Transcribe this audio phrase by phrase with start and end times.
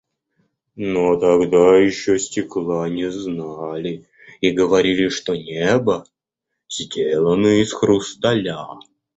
[0.77, 4.07] Но тогда еще стекла не знали
[4.39, 6.05] и говорили, что небо
[6.67, 8.57] сделано из хрусталя.